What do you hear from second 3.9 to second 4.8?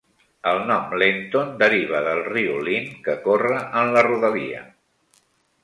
la rodalia.